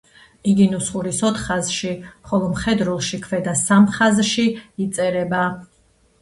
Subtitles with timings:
[0.51, 1.91] იგი ნუსხურში ოთხ ხაზში,
[2.29, 4.47] ხოლო მხედრულში ქვედა სამ ხაზში
[4.87, 5.45] იწერება.